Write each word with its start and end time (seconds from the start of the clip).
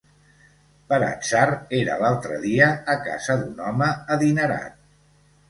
Per 0.93 0.97
atzar 1.07 1.43
era 1.81 1.97
l'altre 2.05 2.39
dia 2.47 2.71
a 2.95 2.97
casa 3.11 3.37
d'un 3.43 3.63
home 3.69 3.93
adinerat 4.19 4.77